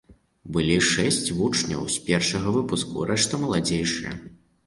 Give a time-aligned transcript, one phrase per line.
[0.55, 4.15] Былі шэсць вучняў з першага выпуску, рэшта маладзейшыя.